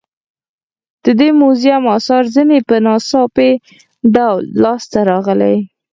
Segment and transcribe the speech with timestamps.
[1.03, 3.51] د دې موزیم اثار ځینې په ناڅاپي
[4.15, 5.55] ډول لاس ته راغلي.